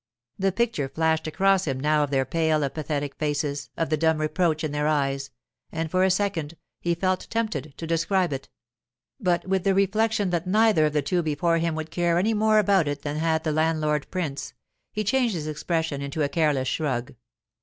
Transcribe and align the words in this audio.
The 0.39 0.51
picture 0.51 0.89
flashed 0.89 1.27
across 1.27 1.65
him 1.67 1.79
now 1.79 2.03
of 2.03 2.09
their 2.09 2.25
pale, 2.25 2.63
apathetic 2.63 3.13
faces, 3.17 3.69
of 3.77 3.91
the 3.91 3.97
dumb 3.97 4.17
reproach 4.17 4.63
in 4.63 4.71
their 4.71 4.87
eyes, 4.87 5.29
and 5.71 5.91
for 5.91 6.03
a 6.03 6.09
second 6.09 6.57
he 6.79 6.95
felt 6.95 7.27
tempted 7.29 7.75
to 7.77 7.85
describe 7.85 8.33
it. 8.33 8.49
But 9.19 9.47
with 9.47 9.63
the 9.63 9.75
reflection 9.75 10.31
that 10.31 10.47
neither 10.47 10.87
of 10.87 10.93
the 10.93 11.03
two 11.03 11.21
before 11.21 11.59
him 11.59 11.75
would 11.75 11.91
care 11.91 12.17
any 12.17 12.33
more 12.33 12.57
about 12.57 12.87
it 12.87 13.03
than 13.03 13.17
had 13.17 13.43
the 13.43 13.51
landlord 13.51 14.09
prince, 14.09 14.55
he 14.91 15.03
changed 15.03 15.35
his 15.35 15.45
expression 15.45 16.01
into 16.01 16.23
a 16.23 16.29
careless 16.29 16.67
shrug. 16.67 17.13